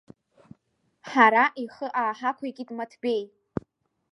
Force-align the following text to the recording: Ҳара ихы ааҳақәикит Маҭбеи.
Ҳара 1.09 1.43
ихы 1.63 1.87
ааҳақәикит 2.01 2.69
Маҭбеи. 2.77 3.21